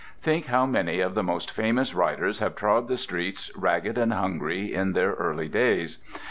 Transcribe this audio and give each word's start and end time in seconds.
Think 0.19 0.47
how 0.47 0.65
many 0.65 0.99
of 0.99 1.13
the 1.13 1.21
most 1.21 1.51
famous 1.51 1.93
writers 1.93 2.39
have 2.39 2.55
trod 2.55 2.87
the 2.87 2.97
streets 2.97 3.51
ragged 3.55 3.99
and 3.99 4.11
hungry 4.11 4.73
in 4.73 4.93
their 4.93 5.11
early 5.11 5.47
days. 5.47 5.99